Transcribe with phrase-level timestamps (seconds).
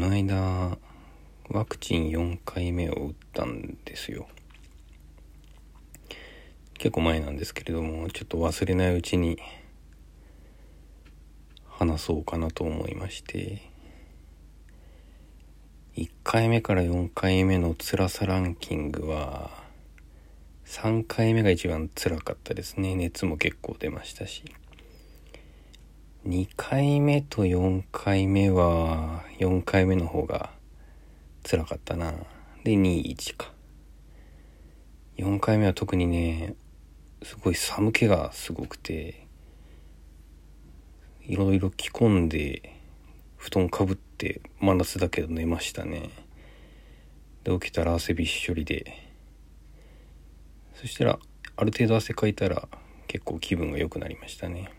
[0.00, 0.78] の間
[1.50, 4.28] ワクチン4回目を打ったんですよ。
[6.74, 9.38] 結構前なんですけれどもちょっと忘れないうちに
[11.68, 13.68] 話そうかなと思いまして。
[15.96, 19.50] 1回目から4回目の辛さランキングは
[20.64, 22.94] 3回目が一番辛かったですね。
[22.94, 24.44] 熱も結構出ましたし。
[26.26, 30.50] 2回目と4回目は4回目の方が
[31.44, 32.12] 辛かったな。
[32.62, 33.50] で21か。
[35.16, 36.54] 4回目は特にね
[37.22, 39.26] すごい寒気がすごくて
[41.22, 42.76] いろいろ着込んで
[43.38, 46.10] 布団かぶって真夏だけど寝ましたね。
[47.42, 49.08] で起きたら汗びっしょりで。
[50.74, 51.18] そしたら
[51.56, 52.68] ある程度汗かいたら
[53.06, 54.70] 結構気分が良くなりましたね。